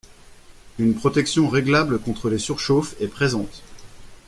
Une 0.79 0.95
protection 0.95 1.47
réglable 1.47 1.99
contre 1.99 2.31
les 2.31 2.39
surchauffes 2.39 2.95
est 2.99 3.07
présente. 3.07 3.61